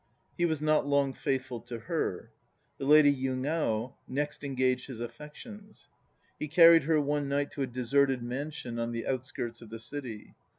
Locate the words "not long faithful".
0.61-1.59